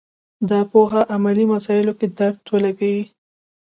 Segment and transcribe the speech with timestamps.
[0.49, 3.05] دا پوهه علمي مسایلو کې درد ولګېږي